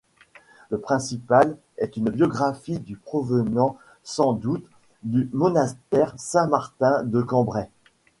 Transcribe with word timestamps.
Le 0.71 0.79
principal 0.79 1.57
est 1.77 1.95
une 1.95 2.09
biographie 2.09 2.79
du 2.79 2.97
provenant 2.97 3.77
sans 4.01 4.33
doute 4.33 4.65
du 5.03 5.29
monastère 5.31 6.15
Saint-Martin 6.17 7.03
de 7.03 7.21
Cambrai. 7.21 7.69